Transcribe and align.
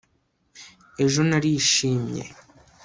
Ejo 1.03 1.21
narishimye 1.29 2.23